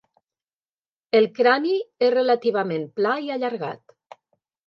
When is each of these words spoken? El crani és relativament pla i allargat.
El 1.19 1.27
crani 1.39 1.75
és 2.07 2.13
relativament 2.15 2.89
pla 3.01 3.13
i 3.27 3.31
allargat. 3.35 3.97